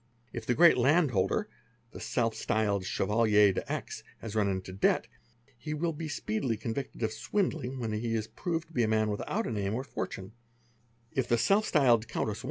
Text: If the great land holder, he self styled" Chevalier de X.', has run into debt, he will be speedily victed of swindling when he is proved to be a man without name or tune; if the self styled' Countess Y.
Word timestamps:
If 0.33 0.47
the 0.47 0.55
great 0.55 0.79
land 0.79 1.11
holder, 1.11 1.47
he 1.93 1.99
self 1.99 2.33
styled" 2.33 2.85
Chevalier 2.87 3.53
de 3.53 3.71
X.', 3.71 4.01
has 4.21 4.33
run 4.35 4.49
into 4.49 4.73
debt, 4.73 5.05
he 5.59 5.75
will 5.75 5.93
be 5.93 6.07
speedily 6.07 6.57
victed 6.57 7.03
of 7.03 7.11
swindling 7.13 7.79
when 7.79 7.91
he 7.91 8.15
is 8.15 8.25
proved 8.27 8.69
to 8.69 8.73
be 8.73 8.81
a 8.81 8.87
man 8.87 9.11
without 9.11 9.45
name 9.45 9.75
or 9.75 9.85
tune; 10.07 10.31
if 11.11 11.27
the 11.27 11.37
self 11.37 11.67
styled' 11.67 12.07
Countess 12.07 12.39
Y. 12.39 12.39